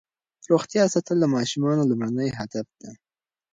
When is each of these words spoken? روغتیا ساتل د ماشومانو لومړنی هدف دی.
روغتیا 0.51 0.83
ساتل 0.93 1.17
د 1.21 1.25
ماشومانو 1.35 1.87
لومړنی 1.89 2.29
هدف 2.39 2.67
دی. 2.81 2.91